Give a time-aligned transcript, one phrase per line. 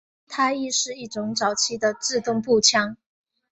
[0.27, 2.97] 它亦是一种早期的自动步枪。